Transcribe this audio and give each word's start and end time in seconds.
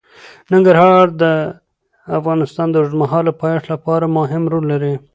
ننګرهار 0.51 1.05
د 1.21 1.23
افغانستان 2.19 2.67
د 2.71 2.75
اوږدمهاله 2.79 3.31
پایښت 3.41 3.65
لپاره 3.73 4.13
مهم 4.17 4.43
رول 4.51 4.65
لري. 4.73 4.93